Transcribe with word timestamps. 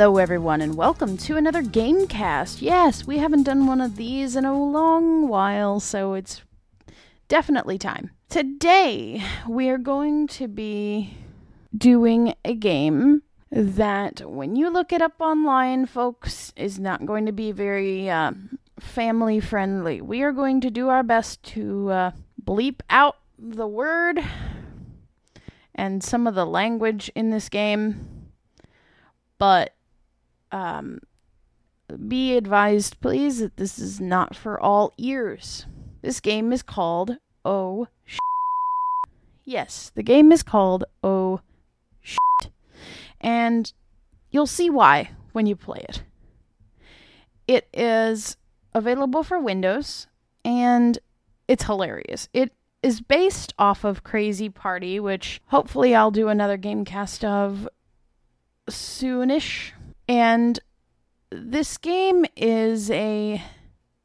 Hello, 0.00 0.16
everyone, 0.16 0.62
and 0.62 0.78
welcome 0.78 1.18
to 1.18 1.36
another 1.36 1.62
Gamecast. 1.62 2.62
Yes, 2.62 3.06
we 3.06 3.18
haven't 3.18 3.42
done 3.42 3.66
one 3.66 3.82
of 3.82 3.96
these 3.96 4.34
in 4.34 4.46
a 4.46 4.58
long 4.58 5.28
while, 5.28 5.78
so 5.78 6.14
it's 6.14 6.40
definitely 7.28 7.76
time. 7.76 8.10
Today, 8.30 9.22
we 9.46 9.68
are 9.68 9.76
going 9.76 10.26
to 10.28 10.48
be 10.48 11.18
doing 11.76 12.32
a 12.46 12.54
game 12.54 13.24
that, 13.52 14.22
when 14.26 14.56
you 14.56 14.70
look 14.70 14.90
it 14.90 15.02
up 15.02 15.20
online, 15.20 15.84
folks, 15.84 16.54
is 16.56 16.78
not 16.78 17.04
going 17.04 17.26
to 17.26 17.32
be 17.32 17.52
very 17.52 18.08
uh, 18.08 18.32
family 18.78 19.38
friendly. 19.38 20.00
We 20.00 20.22
are 20.22 20.32
going 20.32 20.62
to 20.62 20.70
do 20.70 20.88
our 20.88 21.02
best 21.02 21.42
to 21.42 21.90
uh, 21.90 22.10
bleep 22.42 22.80
out 22.88 23.18
the 23.38 23.68
word 23.68 24.18
and 25.74 26.02
some 26.02 26.26
of 26.26 26.34
the 26.34 26.46
language 26.46 27.12
in 27.14 27.28
this 27.28 27.50
game 27.50 28.20
but 29.40 29.72
um, 30.52 31.00
be 32.08 32.36
advised, 32.36 33.00
please, 33.00 33.38
that 33.40 33.56
this 33.56 33.78
is 33.78 34.00
not 34.00 34.36
for 34.36 34.60
all 34.60 34.92
ears. 34.98 35.66
This 36.02 36.20
game 36.20 36.52
is 36.52 36.62
called 36.62 37.16
Oh 37.44 37.88
Shit. 38.04 38.20
Yes, 39.44 39.90
the 39.94 40.02
game 40.02 40.32
is 40.32 40.42
called 40.42 40.84
Oh 41.02 41.40
Shit. 42.00 42.50
And 43.20 43.72
you'll 44.30 44.46
see 44.46 44.70
why 44.70 45.10
when 45.32 45.46
you 45.46 45.56
play 45.56 45.84
it. 45.88 46.02
It 47.46 47.68
is 47.72 48.36
available 48.72 49.22
for 49.22 49.40
Windows 49.40 50.06
and 50.44 50.98
it's 51.48 51.64
hilarious. 51.64 52.28
It 52.32 52.52
is 52.82 53.00
based 53.00 53.52
off 53.58 53.84
of 53.84 54.04
Crazy 54.04 54.48
Party, 54.48 55.00
which 55.00 55.40
hopefully 55.46 55.94
I'll 55.94 56.10
do 56.10 56.28
another 56.28 56.56
gamecast 56.56 57.24
of 57.24 57.68
soonish. 58.68 59.72
And 60.10 60.58
this 61.30 61.78
game 61.78 62.26
is 62.36 62.90
a 62.90 63.40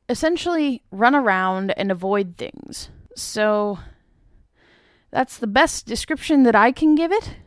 essentially 0.08 0.84
run 0.92 1.16
around 1.16 1.72
and 1.72 1.92
avoid 1.92 2.38
things. 2.38 2.89
So 3.16 3.80
that's 5.09 5.39
the 5.39 5.48
best 5.48 5.88
description 5.88 6.44
that 6.44 6.53
I 6.53 6.72
can 6.72 6.94
give 6.94 7.11
it. 7.11 7.38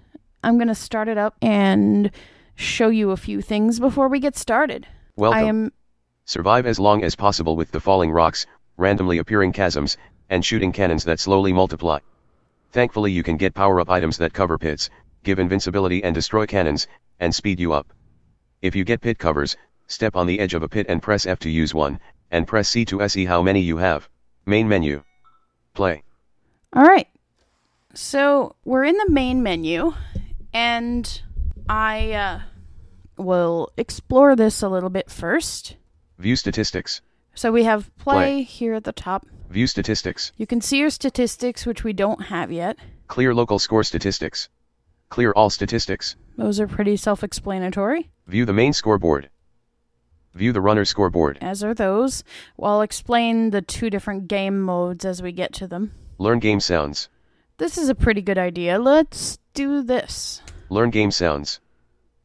I'm 0.42 0.56
going 0.56 0.66
to 0.66 0.74
start 0.74 1.06
it 1.06 1.16
up 1.16 1.36
and 1.40 2.10
show 2.56 2.88
you 2.88 3.12
a 3.12 3.16
few 3.16 3.40
things 3.40 3.78
before 3.78 4.08
we 4.08 4.18
get 4.18 4.36
started. 4.36 4.88
Welcome. 5.14 5.38
I 5.38 5.42
am 5.44 5.72
Survive 6.24 6.66
as 6.66 6.80
long 6.80 7.04
as 7.04 7.14
possible 7.14 7.54
with 7.54 7.70
the 7.70 7.80
falling 7.80 8.10
rocks, 8.10 8.44
randomly 8.76 9.18
appearing 9.18 9.52
chasms, 9.52 9.96
and 10.28 10.44
shooting 10.44 10.72
cannons 10.72 11.04
that 11.04 11.20
slowly 11.20 11.52
multiply. 11.52 12.00
Thankfully 12.72 13.12
you 13.12 13.22
can 13.22 13.36
get 13.36 13.54
power-up 13.54 13.88
items 13.88 14.18
that 14.18 14.32
cover 14.32 14.58
pits, 14.58 14.90
give 15.22 15.38
invincibility 15.38 16.02
and 16.02 16.12
destroy 16.12 16.44
cannons, 16.44 16.88
and 17.20 17.32
speed 17.32 17.60
you 17.60 17.72
up. 17.72 17.92
If 18.60 18.74
you 18.74 18.84
get 18.84 19.00
pit 19.00 19.18
covers, 19.18 19.56
step 19.86 20.16
on 20.16 20.26
the 20.26 20.40
edge 20.40 20.54
of 20.54 20.62
a 20.62 20.68
pit 20.68 20.86
and 20.88 21.00
press 21.00 21.26
F 21.26 21.38
to 21.40 21.50
use 21.50 21.74
one, 21.74 22.00
and 22.30 22.46
press 22.46 22.68
C 22.68 22.84
to 22.86 23.08
see 23.08 23.24
how 23.24 23.40
many 23.42 23.60
you 23.60 23.76
have. 23.76 24.08
Main 24.46 24.68
menu. 24.68 25.02
Play. 25.74 26.02
All 26.72 26.82
right. 26.82 27.06
So 27.94 28.56
we're 28.64 28.84
in 28.84 28.96
the 28.96 29.10
main 29.10 29.42
menu, 29.42 29.94
and 30.52 31.22
I 31.68 32.12
uh, 32.12 32.40
will 33.16 33.70
explore 33.76 34.34
this 34.34 34.62
a 34.62 34.68
little 34.68 34.90
bit 34.90 35.10
first. 35.10 35.76
View 36.18 36.34
statistics. 36.34 37.00
So 37.34 37.52
we 37.52 37.64
have 37.64 37.96
play, 37.98 38.14
Play. 38.14 38.42
here 38.42 38.74
at 38.74 38.84
the 38.84 38.92
top. 38.92 39.24
View 39.50 39.66
statistics. 39.68 40.32
You 40.36 40.46
can 40.46 40.60
see 40.60 40.78
your 40.78 40.90
statistics, 40.90 41.64
which 41.64 41.84
we 41.84 41.92
don't 41.92 42.22
have 42.26 42.50
yet. 42.50 42.76
Clear 43.06 43.34
local 43.34 43.58
score 43.58 43.84
statistics. 43.84 44.48
Clear 45.08 45.32
all 45.32 45.48
statistics. 45.48 46.16
Those 46.38 46.60
are 46.60 46.68
pretty 46.68 46.96
self 46.96 47.24
explanatory, 47.24 48.10
View 48.28 48.44
the 48.44 48.52
main 48.52 48.72
scoreboard. 48.72 49.28
View 50.34 50.52
the 50.52 50.60
runner 50.60 50.84
scoreboard. 50.84 51.36
as 51.40 51.64
are 51.64 51.74
those. 51.74 52.22
Well, 52.56 52.74
I'll 52.74 52.82
explain 52.82 53.50
the 53.50 53.60
two 53.60 53.90
different 53.90 54.28
game 54.28 54.60
modes 54.62 55.04
as 55.04 55.20
we 55.20 55.32
get 55.32 55.52
to 55.54 55.66
them. 55.66 55.90
Learn 56.16 56.38
game 56.38 56.60
sounds. 56.60 57.08
This 57.56 57.76
is 57.76 57.88
a 57.88 57.94
pretty 57.96 58.22
good 58.22 58.38
idea. 58.38 58.78
Let's 58.78 59.38
do 59.52 59.82
this. 59.82 60.40
Learn 60.68 60.90
game 60.90 61.10
sounds. 61.10 61.58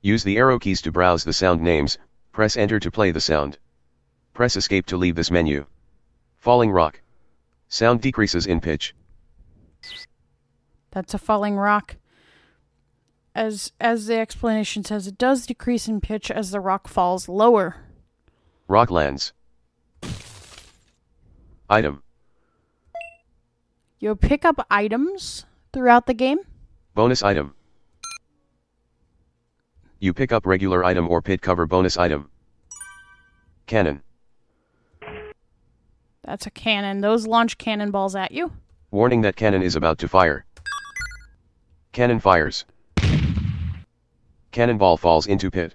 Use 0.04 0.24
the 0.24 0.38
arrow 0.38 0.60
keys 0.60 0.84
to 0.84 0.92
browse 0.92 1.24
the 1.24 1.34
sound 1.34 1.62
names, 1.62 1.98
press 2.32 2.56
enter 2.56 2.80
to 2.80 2.92
play 2.92 3.10
the 3.10 3.20
sound. 3.22 3.58
Press 4.36 4.56
escape 4.56 4.86
to 4.88 4.98
leave 4.98 5.16
this 5.16 5.32
menu. 5.32 5.66
Falling 6.38 6.70
rock. 6.70 7.02
Sound 7.68 8.02
decreases 8.02 8.46
in 8.46 8.62
pitch. 8.62 8.94
That's 10.92 11.16
a 11.16 11.18
falling 11.18 11.56
rock. 11.56 11.96
As 13.36 13.72
as 13.80 14.06
the 14.06 14.18
explanation 14.18 14.84
says, 14.84 15.08
it 15.08 15.18
does 15.18 15.48
decrease 15.48 15.88
in 15.88 16.02
pitch 16.02 16.30
as 16.30 16.52
the 16.52 16.60
rock 16.60 16.88
falls 16.88 17.28
lower. 17.28 17.78
Rocklands. 18.70 19.32
Item. 21.70 22.04
You'll 24.00 24.16
pick 24.16 24.46
up 24.46 24.66
items 24.70 25.46
throughout 25.72 26.06
the 26.06 26.14
game. 26.14 26.40
Bonus 26.94 27.24
item. 27.24 27.56
You 30.00 30.14
pick 30.14 30.32
up 30.32 30.46
regular 30.46 30.84
item 30.84 31.10
or 31.10 31.22
pit 31.22 31.42
cover 31.42 31.66
bonus 31.66 31.98
item. 31.98 32.30
Cannon. 33.66 34.04
That's 36.24 36.46
a 36.46 36.52
cannon. 36.52 37.02
Those 37.02 37.26
launch 37.26 37.58
cannonballs 37.58 38.16
at 38.16 38.32
you. 38.32 38.52
Warning 38.92 39.22
that 39.22 39.36
cannon 39.36 39.64
is 39.64 39.76
about 39.76 39.98
to 40.00 40.08
fire. 40.08 40.46
Cannon 41.94 42.20
fires. 42.20 42.66
Cannonball 44.54 44.98
falls 44.98 45.26
into 45.26 45.50
pit. 45.50 45.74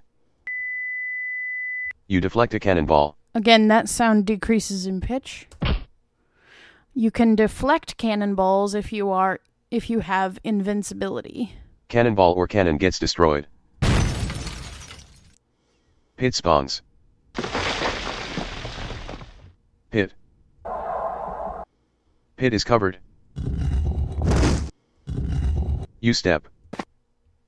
You 2.07 2.21
deflect 2.21 2.55
a 2.55 2.61
cannonball. 2.61 3.17
Again, 3.35 3.67
that 3.67 3.89
sound 3.89 4.25
decreases 4.25 4.87
in 4.87 5.01
pitch. 5.01 5.49
You 6.95 7.11
can 7.11 7.35
deflect 7.35 7.97
cannonballs 7.97 8.77
if 8.77 8.93
you 8.93 9.11
are 9.11 9.41
if 9.73 9.91
you 9.91 9.99
have 10.01 10.39
invincibility. 10.45 11.57
Cannonball 11.89 12.35
or 12.35 12.47
cannon 12.47 12.77
gets 12.77 13.01
destroyed. 13.01 13.49
Pit 16.17 16.35
spawns. 16.35 16.83
Pit. 19.91 20.13
Pit 22.37 22.55
is 22.55 22.63
covered. 22.63 22.99
You 26.01 26.15
step. 26.15 26.47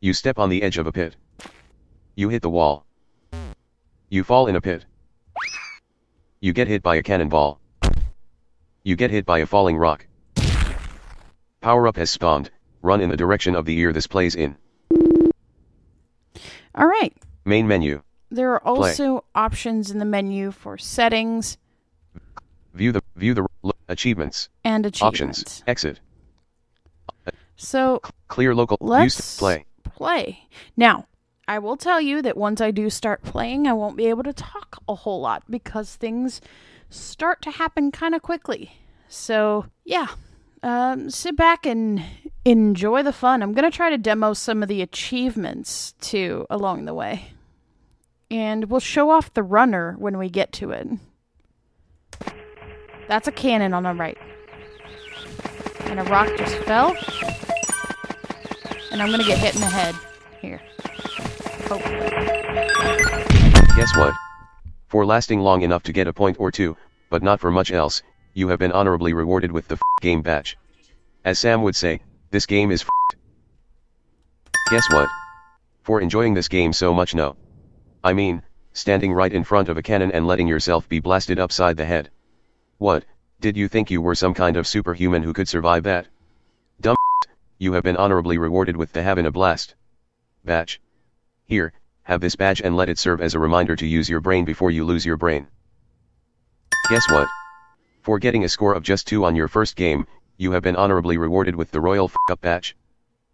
You 0.02 0.14
step 0.14 0.38
on 0.38 0.48
the 0.48 0.62
edge 0.62 0.78
of 0.78 0.86
a 0.86 0.92
pit. 0.92 1.14
You 2.14 2.30
hit 2.30 2.40
the 2.40 2.48
wall. 2.48 2.86
You 4.08 4.24
fall 4.24 4.46
in 4.46 4.56
a 4.56 4.60
pit. 4.60 4.86
You 6.40 6.54
get 6.54 6.68
hit 6.68 6.82
by 6.82 6.96
a 6.96 7.02
cannonball. 7.02 7.60
You 8.82 8.96
get 8.96 9.10
hit 9.10 9.26
by 9.26 9.40
a 9.40 9.46
falling 9.46 9.76
rock. 9.76 10.06
Power 11.60 11.86
up 11.86 11.96
has 11.96 12.08
spawned, 12.08 12.50
run 12.80 13.02
in 13.02 13.10
the 13.10 13.16
direction 13.16 13.54
of 13.54 13.66
the 13.66 13.76
ear 13.76 13.92
this 13.92 14.06
plays 14.06 14.34
in. 14.34 14.56
All 16.74 16.86
right. 16.86 17.12
Main 17.44 17.68
menu. 17.68 18.02
There 18.30 18.52
are 18.52 18.66
also 18.66 19.24
options 19.34 19.90
in 19.90 19.98
the 19.98 20.04
menu 20.06 20.50
for 20.50 20.78
settings 20.78 21.58
View 22.72 22.92
the 22.92 23.02
view 23.16 23.34
the 23.34 23.46
achievements. 23.88 24.48
and 24.64 24.86
achievements. 24.86 25.42
Options. 25.42 25.64
Exit. 25.66 26.00
So 27.56 28.00
Clear 28.28 28.54
local. 28.54 28.78
Let's 28.80 29.16
Use 29.18 29.38
play. 29.38 29.66
Play. 30.00 30.48
Now, 30.78 31.04
I 31.46 31.58
will 31.58 31.76
tell 31.76 32.00
you 32.00 32.22
that 32.22 32.34
once 32.34 32.62
I 32.62 32.70
do 32.70 32.88
start 32.88 33.22
playing, 33.22 33.66
I 33.66 33.74
won't 33.74 33.98
be 33.98 34.06
able 34.06 34.22
to 34.22 34.32
talk 34.32 34.82
a 34.88 34.94
whole 34.94 35.20
lot 35.20 35.42
because 35.50 35.94
things 35.94 36.40
start 36.88 37.42
to 37.42 37.50
happen 37.50 37.92
kind 37.92 38.14
of 38.14 38.22
quickly. 38.22 38.72
So, 39.08 39.66
yeah. 39.84 40.06
Um, 40.62 41.10
sit 41.10 41.36
back 41.36 41.66
and 41.66 42.02
enjoy 42.46 43.02
the 43.02 43.12
fun. 43.12 43.42
I'm 43.42 43.52
going 43.52 43.70
to 43.70 43.76
try 43.76 43.90
to 43.90 43.98
demo 43.98 44.32
some 44.32 44.62
of 44.62 44.70
the 44.70 44.80
achievements 44.80 45.92
too 46.00 46.46
along 46.48 46.86
the 46.86 46.94
way. 46.94 47.32
And 48.30 48.70
we'll 48.70 48.80
show 48.80 49.10
off 49.10 49.34
the 49.34 49.42
runner 49.42 49.96
when 49.98 50.16
we 50.16 50.30
get 50.30 50.50
to 50.54 50.70
it. 50.70 50.88
That's 53.06 53.28
a 53.28 53.32
cannon 53.32 53.74
on 53.74 53.82
the 53.82 53.92
right. 53.92 54.16
And 55.80 56.00
a 56.00 56.04
rock 56.04 56.28
just 56.38 56.56
fell. 56.64 56.96
And 58.90 59.00
I'm 59.00 59.10
gonna 59.10 59.24
get 59.24 59.38
hit 59.38 59.54
in 59.54 59.60
the 59.60 59.66
head. 59.66 59.94
Here. 60.40 60.60
Hopefully. 61.68 62.10
Guess 63.76 63.96
what? 63.96 64.14
For 64.88 65.06
lasting 65.06 65.40
long 65.40 65.62
enough 65.62 65.84
to 65.84 65.92
get 65.92 66.08
a 66.08 66.12
point 66.12 66.36
or 66.40 66.50
two, 66.50 66.76
but 67.08 67.22
not 67.22 67.40
for 67.40 67.50
much 67.50 67.70
else, 67.70 68.02
you 68.34 68.48
have 68.48 68.58
been 68.58 68.72
honorably 68.72 69.12
rewarded 69.12 69.52
with 69.52 69.68
the 69.68 69.78
game 70.00 70.22
badge. 70.22 70.58
As 71.24 71.38
Sam 71.38 71.62
would 71.62 71.76
say, 71.76 72.00
this 72.30 72.46
game 72.46 72.70
is 72.70 72.82
f- 72.82 72.88
Guess 74.70 74.90
what? 74.92 75.08
For 75.82 76.00
enjoying 76.00 76.34
this 76.34 76.48
game 76.48 76.72
so 76.72 76.92
much 76.92 77.14
no. 77.14 77.36
I 78.02 78.12
mean, 78.12 78.42
standing 78.72 79.12
right 79.12 79.32
in 79.32 79.44
front 79.44 79.68
of 79.68 79.76
a 79.76 79.82
cannon 79.82 80.12
and 80.12 80.26
letting 80.26 80.48
yourself 80.48 80.88
be 80.88 81.00
blasted 81.00 81.38
upside 81.38 81.76
the 81.76 81.84
head. 81.84 82.10
What, 82.78 83.04
did 83.40 83.56
you 83.56 83.68
think 83.68 83.90
you 83.90 84.00
were 84.00 84.14
some 84.14 84.34
kind 84.34 84.56
of 84.56 84.66
superhuman 84.66 85.22
who 85.22 85.32
could 85.32 85.48
survive 85.48 85.84
that? 85.84 86.06
You 87.60 87.74
have 87.74 87.84
been 87.84 87.98
honorably 87.98 88.38
rewarded 88.38 88.74
with 88.74 88.90
the 88.94 89.02
having 89.02 89.26
a 89.26 89.30
blast. 89.30 89.74
Batch. 90.46 90.80
Here, 91.44 91.74
have 92.04 92.22
this 92.22 92.34
badge 92.34 92.62
and 92.62 92.74
let 92.74 92.88
it 92.88 92.98
serve 92.98 93.20
as 93.20 93.34
a 93.34 93.38
reminder 93.38 93.76
to 93.76 93.86
use 93.86 94.08
your 94.08 94.20
brain 94.20 94.46
before 94.46 94.70
you 94.70 94.82
lose 94.82 95.04
your 95.04 95.18
brain. 95.18 95.46
Guess 96.88 97.10
what? 97.10 97.28
For 98.00 98.18
getting 98.18 98.44
a 98.44 98.48
score 98.48 98.72
of 98.72 98.82
just 98.82 99.06
2 99.08 99.26
on 99.26 99.36
your 99.36 99.46
first 99.46 99.76
game, 99.76 100.06
you 100.38 100.52
have 100.52 100.62
been 100.62 100.74
honorably 100.74 101.18
rewarded 101.18 101.54
with 101.54 101.70
the 101.70 101.82
Royal 101.82 102.06
F 102.06 102.16
Up 102.30 102.40
badge. 102.40 102.78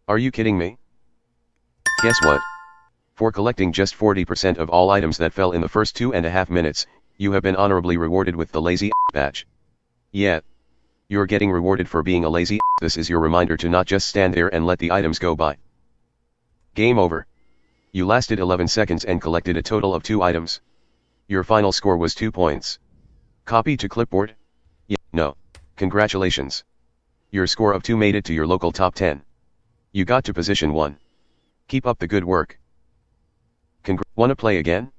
Are 0.08 0.18
you 0.18 0.32
kidding 0.32 0.58
me? 0.58 0.76
Guess 2.02 2.20
what? 2.24 2.40
For 3.14 3.30
collecting 3.30 3.72
just 3.72 3.96
40% 3.96 4.58
of 4.58 4.70
all 4.70 4.90
items 4.90 5.18
that 5.18 5.34
fell 5.34 5.52
in 5.52 5.60
the 5.60 5.68
first 5.68 5.94
two 5.94 6.12
and 6.12 6.26
a 6.26 6.30
half 6.30 6.50
minutes, 6.50 6.88
you 7.16 7.30
have 7.30 7.44
been 7.44 7.54
honorably 7.54 7.96
rewarded 7.96 8.34
with 8.34 8.50
the 8.50 8.60
Lazy 8.60 8.90
badge. 9.12 9.46
Yeah. 10.10 10.40
You're 11.08 11.26
getting 11.26 11.52
rewarded 11.52 11.88
for 11.88 12.02
being 12.02 12.24
a 12.24 12.28
lazy 12.28 12.58
This 12.80 12.96
is 12.96 13.08
your 13.08 13.20
reminder 13.20 13.56
to 13.58 13.68
not 13.68 13.86
just 13.86 14.08
stand 14.08 14.34
there 14.34 14.52
and 14.52 14.66
let 14.66 14.80
the 14.80 14.90
items 14.90 15.20
go 15.20 15.36
by. 15.36 15.56
Game 16.74 16.98
over. 16.98 17.26
You 17.92 18.06
lasted 18.06 18.40
11 18.40 18.66
seconds 18.66 19.04
and 19.04 19.22
collected 19.22 19.56
a 19.56 19.62
total 19.62 19.94
of 19.94 20.02
2 20.02 20.20
items. 20.20 20.60
Your 21.28 21.44
final 21.44 21.70
score 21.70 21.96
was 21.96 22.14
2 22.16 22.32
points. 22.32 22.80
Copy 23.44 23.76
to 23.76 23.88
clipboard? 23.88 24.34
Yeah, 24.88 24.96
no. 25.12 25.36
Congratulations. 25.76 26.64
Your 27.30 27.46
score 27.46 27.72
of 27.72 27.84
2 27.84 27.96
made 27.96 28.16
it 28.16 28.24
to 28.24 28.34
your 28.34 28.46
local 28.46 28.72
top 28.72 28.96
10. 28.96 29.22
You 29.92 30.04
got 30.04 30.24
to 30.24 30.34
position 30.34 30.72
1. 30.72 30.98
Keep 31.68 31.86
up 31.86 32.00
the 32.00 32.08
good 32.08 32.24
work. 32.24 32.58
Congr- 33.84 34.02
Wanna 34.16 34.34
play 34.34 34.58
again? 34.58 34.90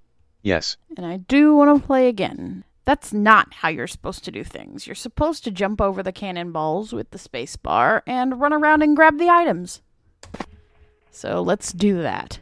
Yes. 0.41 0.77
And 0.95 1.05
I 1.05 1.17
do 1.17 1.53
want 1.53 1.81
to 1.81 1.85
play 1.85 2.07
again. 2.07 2.63
That's 2.87 3.11
not 3.11 3.53
how 3.53 3.67
you're 3.67 3.85
supposed 3.85 4.23
to 4.23 4.31
do 4.31 4.45
things. 4.45 4.87
You're 4.87 4.95
supposed 4.95 5.43
to 5.43 5.51
jump 5.51 5.81
over 5.81 6.01
the 6.01 6.13
cannonballs 6.13 6.93
with 6.93 7.11
the 7.11 7.17
space 7.17 7.57
bar 7.57 8.01
and 8.07 8.39
run 8.39 8.53
around 8.53 8.81
and 8.81 8.95
grab 8.95 9.17
the 9.17 9.27
items. 9.27 9.81
So 11.11 11.41
let's 11.41 11.73
do 11.73 12.01
that. 12.01 12.39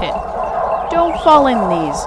Pit. 0.00 0.14
Don't 0.90 1.16
fall 1.22 1.46
in 1.46 1.58
these. 1.68 2.06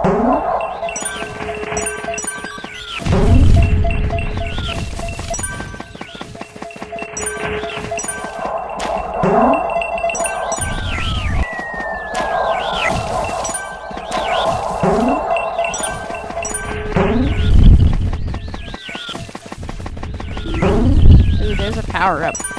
There's 21.57 21.77
a 21.77 21.83
power 21.83 22.25
up. 22.25 22.50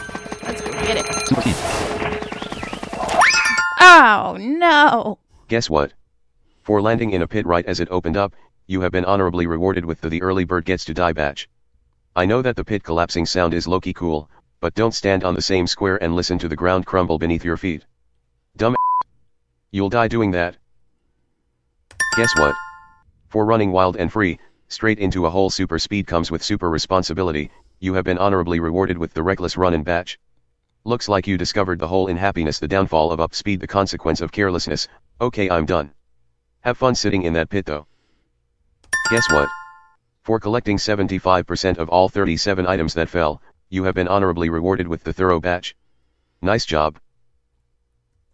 Oh, 3.94 4.38
no. 4.40 5.18
Guess 5.48 5.68
what? 5.68 5.92
For 6.62 6.80
landing 6.80 7.10
in 7.10 7.20
a 7.20 7.28
pit 7.28 7.44
right 7.44 7.66
as 7.66 7.78
it 7.78 7.90
opened 7.90 8.16
up, 8.16 8.34
you 8.66 8.80
have 8.80 8.90
been 8.90 9.04
honorably 9.04 9.46
rewarded 9.46 9.84
with 9.84 10.00
the 10.00 10.08
The 10.08 10.22
Early 10.22 10.44
Bird 10.44 10.64
Gets 10.64 10.86
to 10.86 10.94
Die 10.94 11.12
badge. 11.12 11.50
I 12.16 12.24
know 12.24 12.40
that 12.40 12.56
the 12.56 12.64
pit 12.64 12.82
collapsing 12.82 13.26
sound 13.26 13.52
is 13.52 13.68
low-key 13.68 13.92
cool, 13.92 14.30
but 14.60 14.72
don't 14.72 14.94
stand 14.94 15.24
on 15.24 15.34
the 15.34 15.42
same 15.42 15.66
square 15.66 16.02
and 16.02 16.16
listen 16.16 16.38
to 16.38 16.48
the 16.48 16.56
ground 16.56 16.86
crumble 16.86 17.18
beneath 17.18 17.44
your 17.44 17.58
feet. 17.58 17.84
Dumb 18.56 18.74
You'll 19.72 19.90
die 19.90 20.08
doing 20.08 20.30
that. 20.30 20.56
Guess 22.16 22.34
what? 22.38 22.54
For 23.28 23.44
running 23.44 23.72
wild 23.72 23.98
and 23.98 24.10
free, 24.10 24.38
straight 24.68 25.00
into 25.00 25.26
a 25.26 25.30
hole 25.30 25.50
super 25.50 25.78
speed 25.78 26.06
comes 26.06 26.30
with 26.30 26.42
super 26.42 26.70
responsibility, 26.70 27.50
you 27.78 27.92
have 27.92 28.06
been 28.06 28.16
honorably 28.16 28.58
rewarded 28.58 28.96
with 28.96 29.12
the 29.12 29.22
Reckless 29.22 29.58
Run 29.58 29.74
and 29.74 29.84
badge. 29.84 30.18
Looks 30.84 31.08
like 31.08 31.26
you 31.26 31.38
discovered 31.38 31.78
the 31.78 31.86
hole 31.86 32.08
in 32.08 32.16
happiness 32.16 32.58
the 32.58 32.66
downfall 32.66 33.12
of 33.12 33.20
upspeed, 33.20 33.60
the 33.60 33.66
consequence 33.68 34.20
of 34.20 34.32
carelessness, 34.32 34.88
okay 35.20 35.48
I'm 35.48 35.64
done. 35.64 35.92
Have 36.62 36.78
fun 36.78 36.94
sitting 36.94 37.22
in 37.22 37.34
that 37.34 37.50
pit 37.50 37.66
though. 37.66 37.86
Guess 39.10 39.30
what? 39.30 39.48
For 40.22 40.40
collecting 40.40 40.76
75% 40.76 41.78
of 41.78 41.88
all 41.88 42.08
37 42.08 42.66
items 42.66 42.94
that 42.94 43.08
fell, 43.08 43.42
you 43.70 43.84
have 43.84 43.94
been 43.94 44.08
honorably 44.08 44.48
rewarded 44.50 44.88
with 44.88 45.04
the 45.04 45.12
thorough 45.12 45.40
batch. 45.40 45.76
Nice 46.40 46.64
job. 46.64 46.98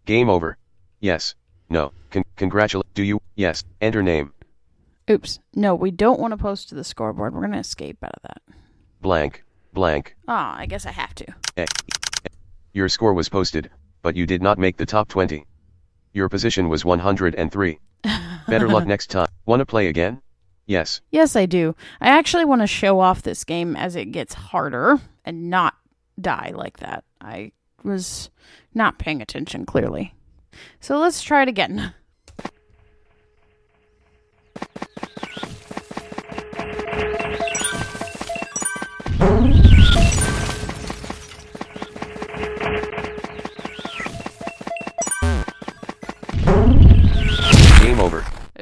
Game 0.05 0.29
over. 0.29 0.57
Yes. 0.99 1.35
No. 1.69 1.91
Con- 2.09 2.25
congratulate. 2.35 2.91
Do 2.93 3.03
you? 3.03 3.21
Yes. 3.35 3.63
Enter 3.79 4.01
name. 4.01 4.33
Oops. 5.09 5.39
No, 5.55 5.75
we 5.75 5.91
don't 5.91 6.19
want 6.19 6.31
to 6.31 6.37
post 6.37 6.69
to 6.69 6.75
the 6.75 6.83
scoreboard. 6.83 7.33
We're 7.33 7.41
going 7.41 7.53
to 7.53 7.59
escape 7.59 8.03
out 8.03 8.13
of 8.15 8.21
that. 8.23 8.41
Blank. 9.01 9.43
Blank. 9.73 10.15
Ah, 10.27 10.55
I 10.57 10.65
guess 10.65 10.85
I 10.85 10.91
have 10.91 11.13
to. 11.15 11.25
Eh. 11.57 11.65
Your 12.73 12.89
score 12.89 13.13
was 13.13 13.29
posted, 13.29 13.69
but 14.01 14.15
you 14.15 14.25
did 14.25 14.41
not 14.41 14.57
make 14.59 14.77
the 14.77 14.85
top 14.85 15.07
20. 15.07 15.45
Your 16.13 16.29
position 16.29 16.69
was 16.69 16.85
103. 16.85 17.79
Better 18.47 18.67
luck 18.67 18.85
next 18.87 19.07
time. 19.07 19.27
Wanna 19.45 19.65
play 19.65 19.87
again? 19.87 20.21
Yes. 20.65 21.01
Yes, 21.11 21.35
I 21.35 21.47
do. 21.47 21.75
I 21.99 22.09
actually 22.09 22.45
want 22.45 22.61
to 22.61 22.67
show 22.67 22.99
off 22.99 23.23
this 23.23 23.43
game 23.43 23.75
as 23.75 23.95
it 23.95 24.11
gets 24.11 24.35
harder 24.35 24.99
and 25.25 25.49
not 25.49 25.73
die 26.21 26.51
like 26.53 26.77
that. 26.77 27.03
I 27.19 27.53
was 27.83 28.29
not 28.75 28.99
paying 28.99 29.19
attention 29.21 29.65
clearly. 29.65 30.13
So 30.79 30.99
let's 30.99 31.23
try 31.23 31.41
it 31.41 31.47
again. 31.47 31.93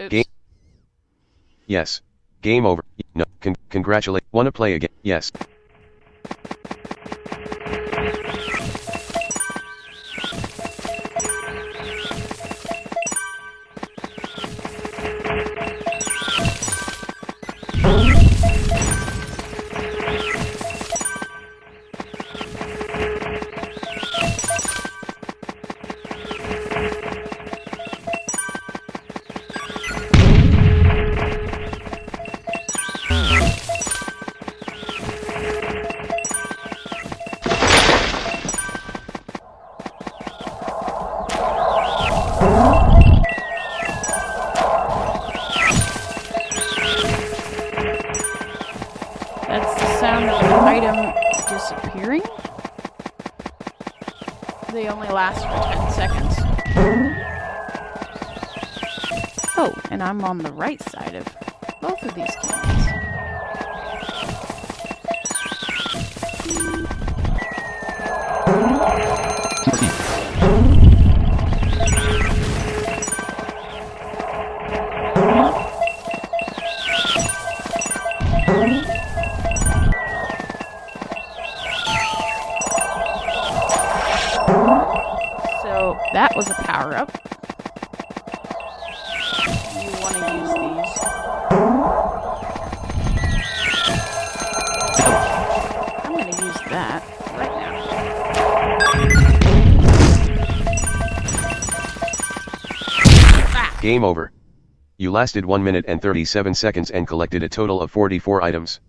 Game. 0.09 0.25
Yes. 1.65 2.01
Game 2.41 2.65
over. 2.65 2.83
No. 3.15 3.25
Con- 3.41 3.55
congratulate. 3.69 4.23
Wanna 4.31 4.51
play 4.51 4.73
again? 4.73 4.91
Yes. 5.03 5.31
I'm 60.17 60.25
on 60.25 60.39
the 60.39 60.51
right 60.51 60.81
side 60.81 61.13
of 61.13 61.25
both 61.79 62.01
of 62.01 62.15
these 62.15 62.35
coins. 62.37 62.87
So 85.61 85.99
that 86.13 86.33
was 86.35 86.49
a 86.49 86.55
power 86.55 86.97
up. 86.97 87.26
Game 103.87 104.03
over. 104.03 104.33
You 104.97 105.13
lasted 105.13 105.45
1 105.45 105.63
minute 105.63 105.85
and 105.87 106.01
37 106.01 106.55
seconds 106.55 106.91
and 106.91 107.07
collected 107.07 107.41
a 107.41 107.47
total 107.47 107.81
of 107.81 107.89
44 107.89 108.41
items. 108.41 108.81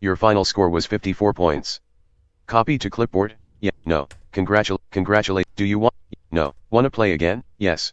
Your 0.00 0.16
final 0.16 0.46
score 0.46 0.70
was 0.70 0.86
54 0.86 1.34
points. 1.34 1.78
Copy 2.46 2.78
to 2.78 2.88
clipboard? 2.88 3.36
Yeah, 3.60 3.72
no. 3.84 4.08
Congratul 4.32 4.78
congratulate. 4.92 5.46
Do 5.56 5.66
you 5.66 5.78
want? 5.78 5.92
No. 6.30 6.54
Want 6.70 6.86
to 6.86 6.90
play 6.90 7.12
again? 7.12 7.44
Yes. 7.58 7.92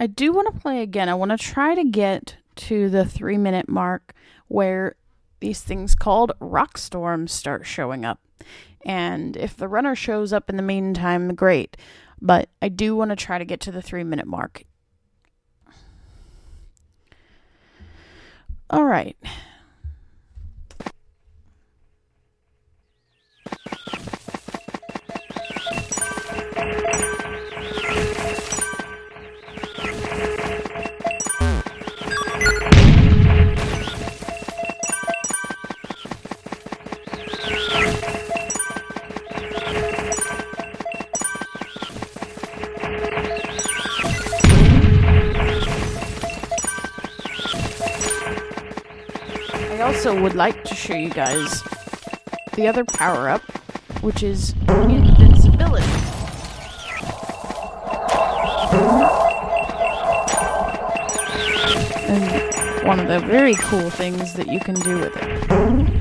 I 0.00 0.06
do 0.06 0.32
want 0.32 0.50
to 0.50 0.58
play 0.58 0.80
again. 0.80 1.10
I 1.10 1.14
want 1.14 1.30
to 1.30 1.36
try 1.36 1.74
to 1.74 1.84
get 1.84 2.36
to 2.54 2.88
the 2.88 3.04
three 3.04 3.36
minute 3.36 3.68
mark 3.68 4.14
where 4.48 4.94
these 5.40 5.60
things 5.60 5.94
called 5.94 6.32
rock 6.40 6.78
storms 6.78 7.32
start 7.32 7.66
showing 7.66 8.06
up. 8.06 8.18
And 8.86 9.36
if 9.36 9.58
the 9.58 9.68
runner 9.68 9.94
shows 9.94 10.32
up 10.32 10.48
in 10.48 10.56
the 10.56 10.62
meantime, 10.62 11.34
great. 11.34 11.76
But 12.22 12.48
I 12.62 12.70
do 12.70 12.96
want 12.96 13.10
to 13.10 13.16
try 13.16 13.36
to 13.36 13.44
get 13.44 13.60
to 13.60 13.70
the 13.70 13.82
three 13.82 14.04
minute 14.04 14.26
mark. 14.26 14.64
All 18.70 18.84
right. 18.84 19.16
Also 50.00 50.18
would 50.22 50.34
like 50.34 50.64
to 50.64 50.74
show 50.74 50.94
you 50.94 51.10
guys 51.10 51.62
the 52.54 52.66
other 52.66 52.86
power 52.86 53.28
up, 53.28 53.42
which 54.00 54.22
is 54.22 54.54
invincibility. 54.68 55.84
And 62.08 62.86
one 62.86 62.98
of 62.98 63.08
the 63.08 63.20
very 63.26 63.54
cool 63.56 63.90
things 63.90 64.32
that 64.36 64.48
you 64.48 64.58
can 64.58 64.76
do 64.76 65.00
with 65.00 65.14
it. 65.14 65.99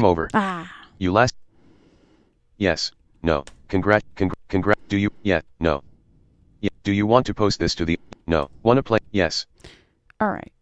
Game 0.00 0.06
over. 0.06 0.30
Ah, 0.32 0.64
You 0.98 1.12
last. 1.12 1.34
Yes. 2.56 2.90
No. 3.22 3.44
Congrat. 3.68 4.02
Congr. 4.16 4.32
Congrat. 4.48 4.78
Do 4.88 4.96
you? 4.96 5.10
Yeah. 5.22 5.42
No. 5.60 5.82
Yeah. 6.62 6.70
Do 6.84 6.92
you 6.92 7.06
want 7.06 7.26
to 7.26 7.34
post 7.34 7.58
this 7.60 7.74
to 7.74 7.84
the? 7.84 7.98
No. 8.26 8.48
Want 8.62 8.78
to 8.78 8.82
play? 8.82 8.98
Yes. 9.12 9.44
all 10.18 10.30
right. 10.30 10.52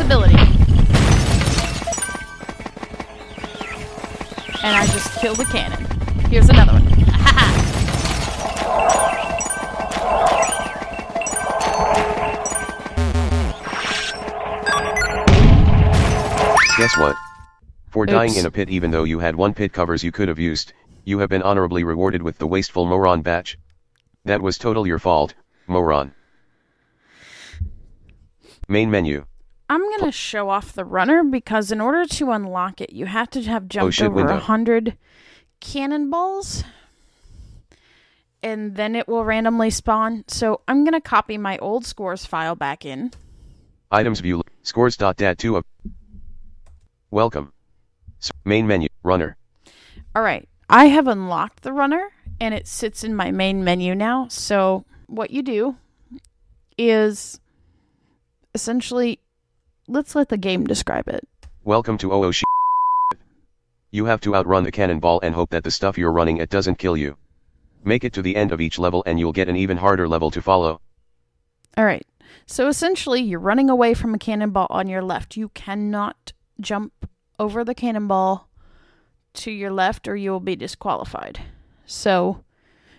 Invincibility. 0.00 0.38
And 4.62 4.76
I 4.76 4.86
just 4.86 5.18
killed 5.18 5.40
a 5.40 5.44
cannon. 5.44 5.84
Here's 6.30 6.48
another 6.48 6.72
one. 6.74 6.84
Guess 16.78 16.96
what? 16.98 17.16
For 17.90 18.06
dying 18.06 18.36
in 18.36 18.46
a 18.46 18.52
pit 18.52 18.70
even 18.70 18.92
though 18.92 19.02
you 19.02 19.18
had 19.18 19.34
one 19.34 19.52
pit 19.52 19.72
covers 19.72 20.04
you 20.04 20.12
could 20.12 20.28
have 20.28 20.38
used, 20.38 20.74
you 21.04 21.18
have 21.18 21.28
been 21.28 21.42
honorably 21.42 21.82
rewarded 21.82 22.22
with 22.22 22.38
the 22.38 22.46
wasteful 22.46 22.86
moron 22.86 23.22
batch. 23.22 23.58
That 24.24 24.42
was 24.42 24.58
total 24.58 24.86
your 24.86 25.00
fault, 25.00 25.34
moron. 25.66 26.14
Main 28.68 28.92
menu. 28.92 29.24
I'm 29.70 29.82
gonna 29.98 30.12
show 30.12 30.48
off 30.48 30.72
the 30.72 30.84
runner 30.84 31.22
because 31.22 31.70
in 31.70 31.80
order 31.80 32.06
to 32.06 32.30
unlock 32.30 32.80
it, 32.80 32.90
you 32.92 33.06
have 33.06 33.28
to 33.30 33.42
have 33.42 33.68
jumped 33.68 34.00
Oh, 34.00 34.06
over 34.06 34.26
a 34.26 34.38
hundred 34.38 34.96
cannonballs, 35.60 36.64
and 38.42 38.76
then 38.76 38.94
it 38.96 39.06
will 39.08 39.24
randomly 39.24 39.70
spawn. 39.70 40.24
So 40.28 40.62
I'm 40.68 40.84
gonna 40.84 41.00
copy 41.00 41.36
my 41.36 41.58
old 41.58 41.84
scores 41.84 42.24
file 42.24 42.54
back 42.54 42.84
in. 42.86 43.10
Items 43.90 44.20
view. 44.20 44.42
Scores.dat2 44.62 45.56
of. 45.58 45.64
Welcome. 47.10 47.52
S- 48.20 48.30
main 48.44 48.66
menu. 48.66 48.88
Runner. 49.02 49.36
All 50.14 50.22
right, 50.22 50.48
I 50.68 50.86
have 50.86 51.08
unlocked 51.08 51.62
the 51.62 51.72
runner, 51.72 52.08
and 52.40 52.54
it 52.54 52.66
sits 52.66 53.04
in 53.04 53.14
my 53.14 53.30
main 53.30 53.64
menu 53.64 53.94
now. 53.94 54.28
So 54.28 54.84
what 55.06 55.30
you 55.30 55.42
do 55.42 55.76
is 56.76 57.40
essentially 58.54 59.20
let's 59.88 60.14
let 60.14 60.28
the 60.28 60.36
game 60.36 60.64
describe 60.64 61.08
it. 61.08 61.26
Welcome 61.64 61.98
to 61.98 62.12
OO 62.12 62.30
sh- 62.30 62.44
You 63.90 64.04
have 64.04 64.20
to 64.20 64.36
outrun 64.36 64.64
the 64.64 64.70
cannonball 64.70 65.20
and 65.22 65.34
hope 65.34 65.50
that 65.50 65.64
the 65.64 65.70
stuff 65.70 65.96
you're 65.96 66.12
running 66.12 66.40
at 66.40 66.50
doesn't 66.50 66.78
kill 66.78 66.96
you. 66.96 67.16
Make 67.84 68.04
it 68.04 68.12
to 68.12 68.22
the 68.22 68.36
end 68.36 68.52
of 68.52 68.60
each 68.60 68.78
level 68.78 69.02
and 69.06 69.18
you'll 69.18 69.32
get 69.32 69.48
an 69.48 69.56
even 69.56 69.78
harder 69.78 70.06
level 70.06 70.30
to 70.32 70.42
follow. 70.42 70.80
All 71.76 71.84
right. 71.84 72.06
So 72.44 72.68
essentially, 72.68 73.22
you're 73.22 73.40
running 73.40 73.70
away 73.70 73.94
from 73.94 74.14
a 74.14 74.18
cannonball 74.18 74.66
on 74.68 74.88
your 74.88 75.02
left. 75.02 75.36
You 75.36 75.48
cannot 75.50 76.32
jump 76.60 77.08
over 77.38 77.64
the 77.64 77.74
cannonball 77.74 78.48
to 79.34 79.50
your 79.50 79.70
left 79.70 80.06
or 80.06 80.16
you 80.16 80.32
will 80.32 80.40
be 80.40 80.56
disqualified. 80.56 81.40
So 81.86 82.44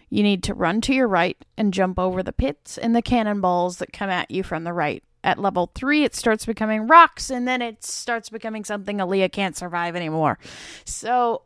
you 0.10 0.24
need 0.24 0.42
to 0.44 0.54
run 0.56 0.82
to 0.82 0.94
your 0.94 1.08
right 1.08 1.38
and 1.56 1.74
jump 1.74 2.00
over 2.00 2.24
the 2.24 2.34
pits 2.34 2.78
and 2.78 2.96
the 2.96 3.02
cannonballs 3.02 3.78
that 3.78 3.94
come 3.94 4.10
at 4.10 4.32
you 4.32 4.42
from 4.42 4.64
the 4.64 4.74
right. 4.74 5.04
At 5.24 5.40
level 5.40 5.72
three, 5.76 6.04
it 6.04 6.16
starts 6.16 6.46
becoming 6.46 6.88
rocks, 6.88 7.30
and 7.30 7.48
then 7.48 7.62
it 7.62 7.84
starts 7.84 8.30
becoming 8.30 8.64
something 8.64 8.98
Aleeha 8.98 9.32
can't 9.32 9.58
survive 9.58 9.96
anymore. 9.96 10.40
So 10.86 11.44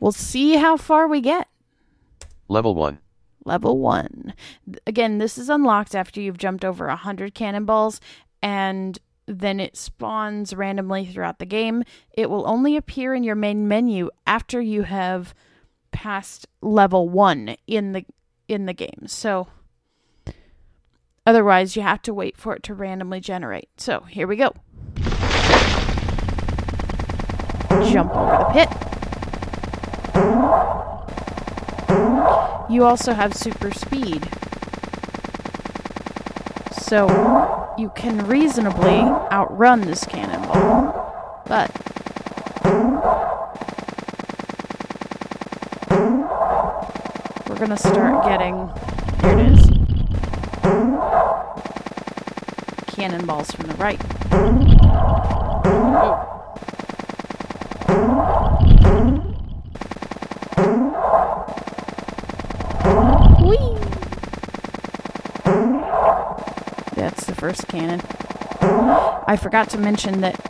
we'll 0.00 0.12
see 0.12 0.56
how 0.56 0.76
far 0.76 1.06
we 1.06 1.20
get. 1.20 1.48
Level 2.48 2.74
1. 2.74 2.98
Level 3.44 3.78
one. 3.78 4.34
Again, 4.88 5.18
this 5.18 5.38
is 5.38 5.48
unlocked 5.48 5.94
after 5.94 6.20
you've 6.20 6.36
jumped 6.36 6.64
over 6.64 6.88
a 6.88 6.96
hundred 6.96 7.32
cannonballs, 7.32 8.00
and 8.42 8.98
then 9.26 9.60
it 9.60 9.76
spawns 9.76 10.52
randomly 10.52 11.06
throughout 11.06 11.38
the 11.38 11.46
game. 11.46 11.84
It 12.12 12.28
will 12.28 12.48
only 12.48 12.76
appear 12.76 13.14
in 13.14 13.22
your 13.22 13.36
main 13.36 13.68
menu 13.68 14.10
after 14.26 14.60
you 14.60 14.82
have 14.82 15.32
past 15.92 16.48
level 16.60 17.08
one 17.08 17.56
in 17.68 17.92
the 17.92 18.04
in 18.48 18.66
the 18.66 18.72
game. 18.72 19.04
So 19.06 19.46
otherwise 21.26 21.76
you 21.76 21.82
have 21.82 22.00
to 22.02 22.14
wait 22.14 22.36
for 22.36 22.54
it 22.54 22.62
to 22.62 22.74
randomly 22.74 23.20
generate. 23.20 23.68
So 23.76 24.00
here 24.08 24.26
we 24.26 24.36
go. 24.36 24.54
Jump 27.90 28.14
over 28.14 28.38
the 28.38 28.44
pit. 28.52 28.68
You 32.70 32.84
also 32.84 33.12
have 33.12 33.34
super 33.34 33.70
speed. 33.70 34.28
So 36.72 37.74
you 37.78 37.90
can 37.90 38.26
reasonably 38.26 39.00
outrun 39.32 39.82
this 39.82 40.04
cannonball. 40.04 41.42
But 41.46 41.70
we're 47.48 47.58
gonna 47.58 47.76
start 47.76 48.24
getting 48.24 48.70
here 49.20 49.38
it 49.38 49.52
is. 49.52 49.75
Cannonballs 53.06 53.52
from 53.52 53.68
the 53.68 53.74
right. 53.76 54.00
That's 66.96 67.26
the 67.26 67.34
first 67.36 67.68
cannon. 67.68 68.00
I 69.28 69.38
forgot 69.40 69.70
to 69.70 69.78
mention 69.78 70.20
that 70.22 70.40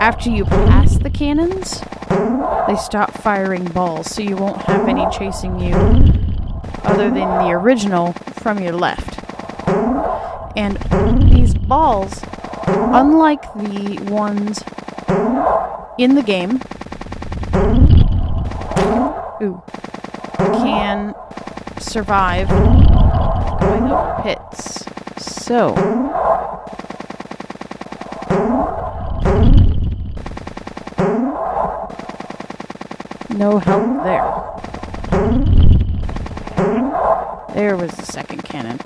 after 0.00 0.30
you 0.30 0.46
pass 0.46 0.96
the 0.96 1.10
cannons, 1.10 1.82
they 2.66 2.76
stop 2.76 3.12
firing 3.12 3.66
balls, 3.66 4.06
so 4.06 4.22
you 4.22 4.36
won't 4.36 4.62
have 4.62 4.88
any 4.88 5.06
chasing 5.10 5.60
you 5.60 5.74
other 6.84 7.10
than 7.10 7.28
the 7.28 7.50
original 7.50 8.14
from 8.14 8.58
your 8.58 8.72
left. 8.72 9.16
And 10.56 10.76
balls, 11.68 12.22
unlike 12.66 13.42
the 13.54 13.98
ones 14.10 14.64
in 15.98 16.14
the 16.14 16.22
game, 16.22 16.62
ooh, 19.42 19.62
can 20.36 21.14
survive 21.78 22.48
going 23.60 23.84
over 23.84 24.20
pits. 24.22 24.86
So, 25.18 25.74
no 33.28 33.58
help 33.58 34.04
there. 34.04 34.24
There 37.54 37.76
was 37.76 37.90
the 37.92 38.06
second 38.06 38.44
cannon. 38.44 38.80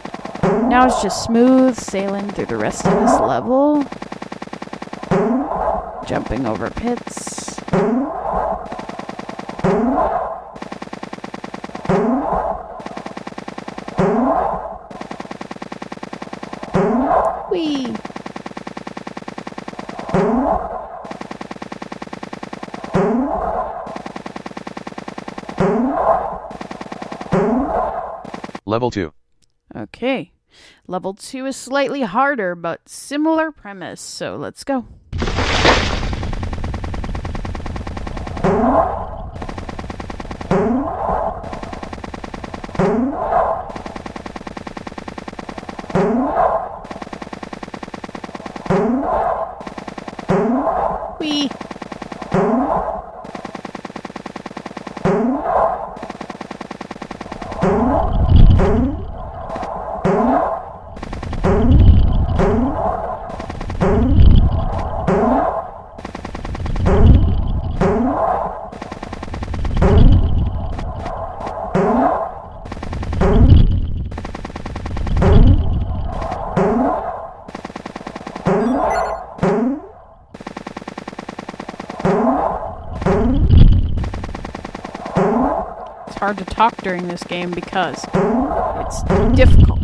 Now 0.52 0.86
it's 0.86 1.02
just 1.02 1.24
smooth 1.24 1.76
sailing 1.76 2.30
through 2.30 2.46
the 2.46 2.56
rest 2.58 2.86
of 2.86 3.00
this 3.00 3.18
level. 3.20 3.84
Jumping 6.06 6.44
over 6.46 6.70
pits. 6.70 7.58
Whee! 17.50 17.94
Level 28.66 28.90
2. 28.90 29.12
Okay. 29.76 30.32
Level 30.86 31.14
2 31.14 31.46
is 31.46 31.56
slightly 31.56 32.02
harder, 32.02 32.54
but 32.54 32.88
similar 32.88 33.50
premise, 33.50 34.00
so 34.00 34.36
let's 34.36 34.64
go. 34.64 34.86
Whee! 51.18 51.48
Hard 86.22 86.38
to 86.38 86.44
talk 86.44 86.76
during 86.82 87.08
this 87.08 87.24
game 87.24 87.50
because 87.50 88.06
it's 88.14 89.02
difficult. 89.34 89.80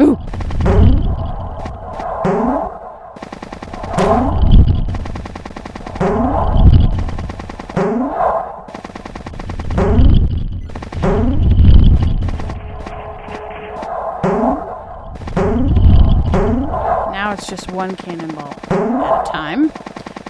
Ooh. 0.00 0.18
Now 17.12 17.32
it's 17.32 17.48
just 17.48 17.63
one 17.74 17.96
cannonball 17.96 18.56
at 18.70 19.28
a 19.28 19.30
time. 19.30 19.72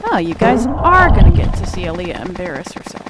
Oh, 0.07 0.19
you 0.19 0.35
guys 0.35 0.67
are 0.67 1.11
going 1.11 1.31
to 1.31 1.37
get 1.37 1.55
to 1.57 1.67
see 1.67 1.83
Aleeha 1.83 2.25
embarrass 2.25 2.73
herself. 2.73 3.04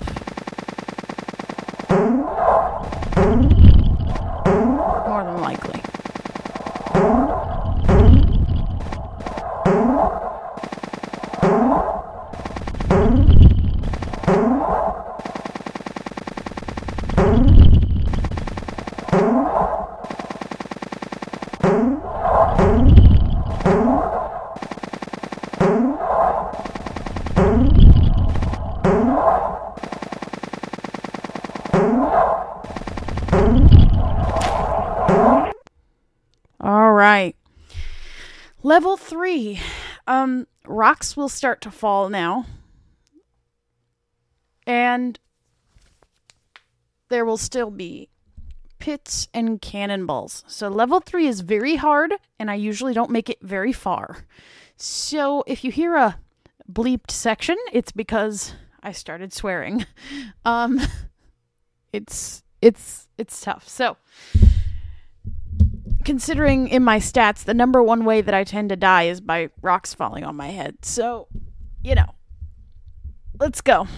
Level 38.75 38.97
three. 38.97 39.61
Um, 40.09 40.49
rocks 40.67 41.17
will 41.17 41.29
start 41.29 41.61
to 41.61 41.71
fall 41.71 42.09
now. 42.09 42.45
And 44.67 45.17
there 47.09 47.25
will 47.25 47.37
still 47.37 47.71
be 47.71 48.09
pits 48.81 49.29
and 49.33 49.63
cannonballs. 49.63 50.43
So 50.49 50.67
level 50.67 50.99
three 50.99 51.29
is 51.29 51.43
very 51.43 51.77
hard, 51.77 52.15
and 52.41 52.51
I 52.51 52.57
usually 52.57 52.95
don't 52.95 53.13
make 53.13 53.31
it 53.31 53.39
very 53.43 53.73
far. 53.73 54.27
So 54.77 55.45
if 55.47 55.63
you 55.63 55.71
hear 55.71 55.95
a 55.95 56.19
bleeped 56.69 57.13
section, 57.13 57.57
it's 57.73 57.93
because 57.93 58.55
I 58.83 58.91
started 58.91 59.33
swearing. 59.33 59.87
Um, 60.45 60.81
it's 61.93 62.43
it's 62.61 63.09
it's 63.17 63.41
tough. 63.41 63.67
So 63.67 63.97
considering 66.05 66.69
in 66.69 66.85
my 66.85 66.99
stats, 66.99 67.45
the 67.45 67.55
number 67.55 67.83
one 67.83 68.05
way 68.05 68.21
that 68.21 68.35
I 68.35 68.45
tend 68.45 68.69
to 68.69 68.77
die 68.77 69.05
is 69.05 69.21
by 69.21 69.49
rocks 69.63 69.95
falling 69.95 70.25
on 70.25 70.37
my 70.37 70.49
head. 70.49 70.85
So, 70.85 71.29
you 71.83 71.95
know, 71.95 72.15
let's 73.39 73.61
go. 73.61 73.89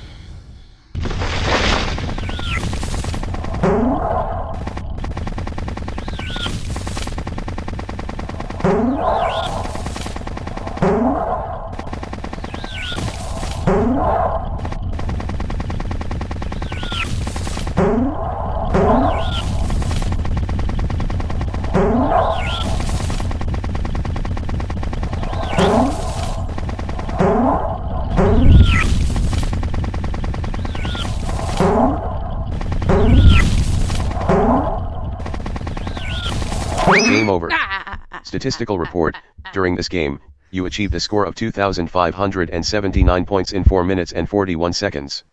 Statistical 38.36 38.78
report. 38.78 39.16
During 39.54 39.76
this 39.76 39.88
game, 39.88 40.20
you 40.50 40.66
achieved 40.66 40.94
a 40.94 41.00
score 41.00 41.24
of 41.24 41.34
2,579 41.34 43.24
points 43.24 43.52
in 43.52 43.64
4 43.64 43.82
minutes 43.82 44.12
and 44.12 44.28
41 44.28 44.74
seconds. 44.74 45.24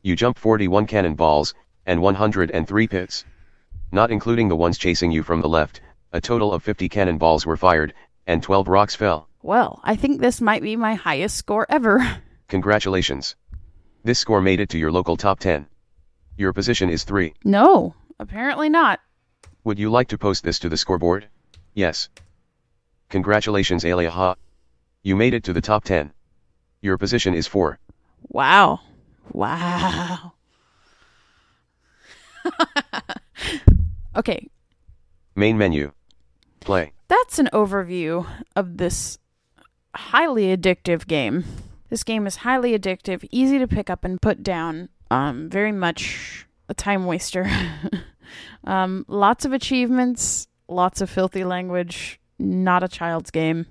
You 0.00 0.16
jumped 0.16 0.38
41 0.38 0.86
cannonballs, 0.86 1.52
and 1.84 2.00
103 2.00 2.88
pits. 2.88 3.26
Not 3.92 4.10
including 4.10 4.48
the 4.48 4.56
ones 4.56 4.78
chasing 4.78 5.12
you 5.12 5.22
from 5.22 5.42
the 5.42 5.48
left, 5.48 5.82
a 6.12 6.22
total 6.22 6.54
of 6.54 6.62
50 6.62 6.88
cannonballs 6.88 7.44
were 7.44 7.58
fired, 7.58 7.92
and 8.26 8.42
12 8.42 8.66
rocks 8.66 8.94
fell. 8.94 9.28
Well, 9.42 9.82
I 9.84 9.94
think 9.94 10.22
this 10.22 10.40
might 10.40 10.62
be 10.62 10.74
my 10.74 10.94
highest 10.94 11.36
score 11.36 11.66
ever. 11.68 11.98
Congratulations. 12.48 13.36
This 14.04 14.20
score 14.20 14.40
made 14.40 14.60
it 14.60 14.70
to 14.70 14.78
your 14.78 14.90
local 14.90 15.18
top 15.18 15.38
10. 15.38 15.66
Your 16.38 16.54
position 16.54 16.88
is 16.88 17.04
3. 17.04 17.34
No, 17.44 17.94
apparently 18.18 18.70
not. 18.70 19.00
Would 19.64 19.78
you 19.78 19.90
like 19.90 20.08
to 20.08 20.16
post 20.16 20.44
this 20.44 20.58
to 20.60 20.70
the 20.70 20.78
scoreboard? 20.78 21.28
Yes. 21.74 22.08
Congratulations, 23.08 23.84
Aleeha. 23.84 24.36
You 25.02 25.16
made 25.16 25.34
it 25.34 25.44
to 25.44 25.52
the 25.52 25.60
top 25.60 25.84
10. 25.84 26.12
Your 26.82 26.98
position 26.98 27.34
is 27.34 27.46
4. 27.46 27.78
Wow. 28.28 28.80
Wow. 29.32 30.32
okay, 34.16 34.48
Main 35.38 35.56
menu. 35.56 35.92
Play. 36.58 36.92
that's 37.06 37.38
an 37.38 37.48
overview 37.52 38.26
of 38.56 38.76
this 38.76 39.18
highly 39.94 40.54
addictive 40.54 41.06
game. 41.06 41.44
This 41.90 42.02
game 42.02 42.26
is 42.26 42.36
highly 42.36 42.76
addictive, 42.76 43.26
easy 43.30 43.58
to 43.60 43.68
pick 43.68 43.88
up 43.88 44.04
and 44.04 44.20
put 44.20 44.42
down. 44.42 44.88
Um, 45.12 45.48
very 45.48 45.70
much 45.70 46.46
a 46.68 46.74
time 46.74 47.06
waster. 47.06 47.48
um, 48.64 49.04
lots 49.06 49.44
of 49.44 49.52
achievements, 49.52 50.48
lots 50.66 51.00
of 51.00 51.08
filthy 51.08 51.44
language. 51.44 52.18
Not 52.38 52.82
a 52.82 52.88
child's 52.88 53.30
game 53.30 53.66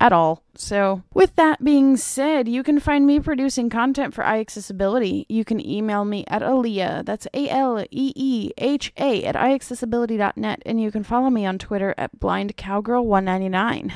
at 0.00 0.12
all. 0.12 0.42
So, 0.56 1.02
with 1.12 1.36
that 1.36 1.62
being 1.62 1.96
said, 1.96 2.48
you 2.48 2.62
can 2.62 2.80
find 2.80 3.06
me 3.06 3.20
producing 3.20 3.68
content 3.68 4.14
for 4.14 4.24
iAccessibility. 4.24 5.26
You 5.28 5.44
can 5.44 5.64
email 5.64 6.04
me 6.04 6.24
at 6.26 6.42
Aleeha, 6.42 7.04
that's 7.04 7.26
A 7.34 7.48
L 7.48 7.80
E 7.90 8.12
E 8.16 8.50
H 8.56 8.92
A, 8.96 9.24
at 9.24 9.34
iAccessibility.net, 9.34 10.62
and 10.64 10.80
you 10.80 10.90
can 10.90 11.04
follow 11.04 11.28
me 11.28 11.44
on 11.44 11.58
Twitter 11.58 11.94
at 11.98 12.18
BlindCowgirl199. 12.18 13.92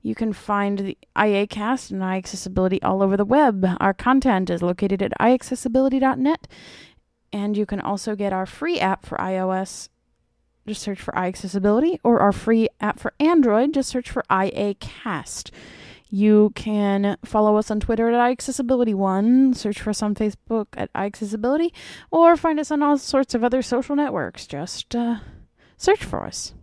You 0.00 0.14
can 0.14 0.32
find 0.32 0.78
the 0.78 0.98
IAcast 1.16 1.90
and 1.90 2.00
iAccessibility 2.00 2.78
all 2.82 3.02
over 3.02 3.16
the 3.16 3.24
web. 3.24 3.66
Our 3.80 3.92
content 3.92 4.50
is 4.50 4.62
located 4.62 5.02
at 5.02 5.12
iAccessibility.net, 5.20 6.48
and 7.32 7.56
you 7.56 7.66
can 7.66 7.80
also 7.80 8.14
get 8.14 8.32
our 8.32 8.46
free 8.46 8.80
app 8.80 9.04
for 9.04 9.18
iOS 9.18 9.88
just 10.66 10.82
search 10.82 11.00
for 11.00 11.12
iAccessibility, 11.12 11.98
or 12.02 12.20
our 12.20 12.32
free 12.32 12.68
app 12.80 12.98
for 12.98 13.12
Android, 13.20 13.74
just 13.74 13.88
search 13.88 14.10
for 14.10 14.22
iAcast. 14.30 15.50
You 16.08 16.52
can 16.54 17.16
follow 17.24 17.56
us 17.56 17.70
on 17.70 17.80
Twitter 17.80 18.08
at 18.08 18.14
iAccessibility1, 18.14 19.56
search 19.56 19.80
for 19.80 19.90
us 19.90 20.02
on 20.02 20.14
Facebook 20.14 20.66
at 20.76 20.92
iAccessibility, 20.92 21.72
or 22.10 22.36
find 22.36 22.60
us 22.60 22.70
on 22.70 22.82
all 22.82 22.96
sorts 22.96 23.34
of 23.34 23.42
other 23.42 23.60
social 23.60 23.96
networks. 23.96 24.46
Just 24.46 24.94
uh, 24.94 25.16
search 25.76 26.04
for 26.04 26.24
us. 26.24 26.54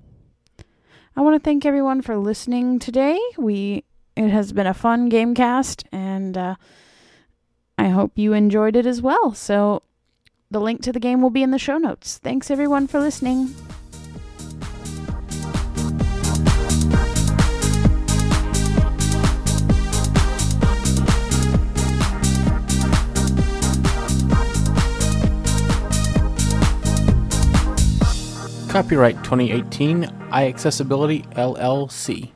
I 1.15 1.21
want 1.21 1.35
to 1.35 1.43
thank 1.43 1.65
everyone 1.65 2.01
for 2.01 2.17
listening 2.17 2.79
today. 2.79 3.19
We 3.37 3.83
it 4.15 4.29
has 4.29 4.53
been 4.53 4.67
a 4.67 4.73
fun 4.73 5.09
gamecast, 5.09 5.83
and 5.91 6.37
uh, 6.37 6.55
I 7.77 7.89
hope 7.89 8.17
you 8.17 8.33
enjoyed 8.33 8.75
it 8.75 8.85
as 8.85 9.01
well. 9.01 9.33
So 9.33 9.83
the 10.51 10.61
link 10.61 10.81
to 10.83 10.91
the 10.91 10.99
game 10.99 11.21
will 11.21 11.29
be 11.31 11.43
in 11.43 11.51
the 11.51 11.59
show 11.59 11.77
notes. 11.77 12.17
Thanks 12.19 12.49
everyone 12.49 12.87
for 12.87 12.99
listening. 12.99 13.53
Copyright 28.73 29.23
2018 29.23 30.05
iAccessibility 30.31 31.31
LLC. 31.36 32.33